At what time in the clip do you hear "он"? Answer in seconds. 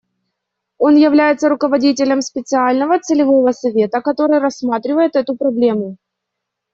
0.79-0.95